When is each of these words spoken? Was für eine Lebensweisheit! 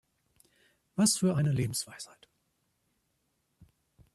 Was 0.95 1.15
für 1.15 1.35
eine 1.35 1.51
Lebensweisheit! 1.51 2.27